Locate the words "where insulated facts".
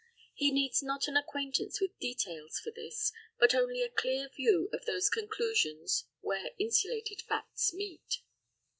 6.21-7.71